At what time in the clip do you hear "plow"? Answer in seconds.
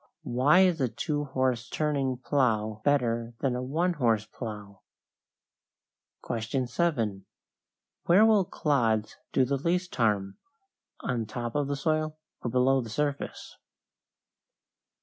2.17-2.81, 4.25-4.81